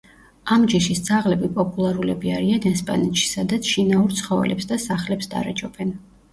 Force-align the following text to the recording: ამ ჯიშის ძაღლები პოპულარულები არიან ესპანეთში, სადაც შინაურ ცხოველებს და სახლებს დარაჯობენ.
ამ 0.53 0.63
ჯიშის 0.69 1.01
ძაღლები 1.09 1.49
პოპულარულები 1.57 2.33
არიან 2.39 2.67
ესპანეთში, 2.71 3.29
სადაც 3.35 3.71
შინაურ 3.75 4.19
ცხოველებს 4.25 4.73
და 4.75 4.83
სახლებს 4.89 5.35
დარაჯობენ. 5.39 5.97